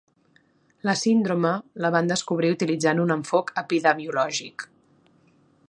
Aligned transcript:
La 0.87 0.95
síndrome 1.01 1.51
la 1.85 1.91
van 1.95 2.09
descobrir 2.11 2.51
utilitzant 2.55 3.03
un 3.05 3.17
enfoc 3.17 3.53
epidemiològic. 3.63 4.67